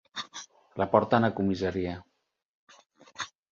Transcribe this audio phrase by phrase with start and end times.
[0.81, 1.93] La porten a comissaria.